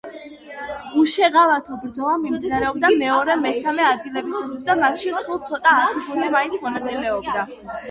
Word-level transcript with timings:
უშეღავათო 1.01 1.77
ბრძოლა 1.81 2.13
მიმდინარეობდა 2.21 2.91
მეორე-მესამე 3.03 3.87
ადგილებისათვის 3.91 4.67
და 4.73 4.79
მასში 4.81 5.15
სულ 5.21 5.41
ცოტა 5.53 5.77
ათი 5.85 6.05
გუნდი 6.11 6.35
მაინც 6.39 6.61
მონაწილეობდა. 6.67 7.49